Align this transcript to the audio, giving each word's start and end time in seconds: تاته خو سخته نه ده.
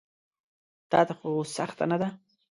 تاته 0.91 1.13
خو 1.19 1.29
سخته 1.55 1.85
نه 1.91 1.97
ده. 2.01 2.09